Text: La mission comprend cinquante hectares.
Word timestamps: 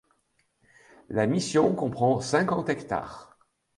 La 1.09 1.27
mission 1.27 1.75
comprend 1.75 2.21
cinquante 2.21 2.69
hectares. 2.69 3.37